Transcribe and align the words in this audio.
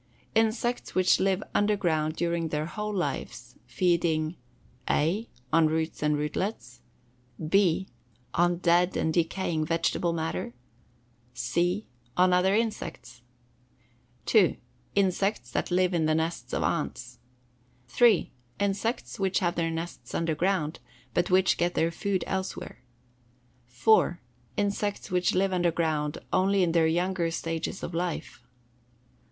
Insects 0.33 0.95
which 0.95 1.19
live 1.19 1.43
underground 1.53 2.15
during 2.15 2.47
their 2.47 2.65
whole 2.65 2.91
lives, 2.91 3.55
feeding 3.67 4.35
(a) 4.89 5.29
on 5.53 5.67
roots 5.67 6.01
and 6.01 6.17
rootlets; 6.17 6.81
(b) 7.37 7.87
on 8.33 8.57
dead 8.57 8.97
and 8.97 9.13
decaying 9.13 9.63
vegetable 9.63 10.11
matter; 10.11 10.55
(c) 11.35 11.85
on 12.17 12.33
other 12.33 12.55
insects. 12.55 13.21
2. 14.25 14.57
Insects 14.95 15.53
which 15.53 15.69
live 15.69 15.93
in 15.93 16.07
the 16.07 16.15
nests 16.15 16.51
of 16.51 16.63
ants. 16.63 17.19
3. 17.87 18.31
Insects 18.59 19.19
which 19.19 19.37
have 19.37 19.53
their 19.53 19.69
nests 19.69 20.15
underground, 20.15 20.79
but 21.13 21.29
which 21.29 21.57
get 21.57 21.75
their 21.75 21.91
food 21.91 22.23
elsewhere. 22.25 22.81
4. 23.67 24.19
Insects 24.57 25.11
which 25.11 25.35
live 25.35 25.53
underground 25.53 26.17
only 26.33 26.63
in 26.63 26.71
their 26.71 26.87
younger 26.87 27.29
stages 27.29 27.83
of 27.83 27.93
life. 27.93 28.47